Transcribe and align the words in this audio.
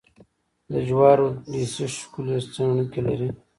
د 0.71 0.73
جوارو 0.87 1.27
ډېسې 1.51 1.85
ښکلې 1.97 2.37
څڼکې 2.53 3.01
لري. 3.07 3.29